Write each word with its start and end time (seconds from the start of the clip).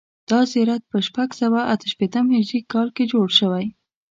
دا 0.29 0.39
زیارت 0.51 0.83
په 0.91 0.97
شپږ 1.07 1.29
سوه 1.41 1.59
اته 1.73 1.85
شپېتم 1.93 2.25
هجري 2.35 2.59
کال 2.73 2.87
کې 2.95 3.03
جوړ 3.11 3.27
شوی. 3.39 3.65